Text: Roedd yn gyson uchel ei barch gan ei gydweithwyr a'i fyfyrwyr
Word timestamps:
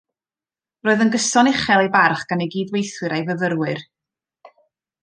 Roedd 0.87 1.03
yn 1.05 1.11
gyson 1.15 1.51
uchel 1.51 1.83
ei 1.83 1.91
barch 1.97 2.25
gan 2.33 2.43
ei 2.47 2.51
gydweithwyr 2.57 3.17
a'i 3.19 3.29
fyfyrwyr 3.31 3.89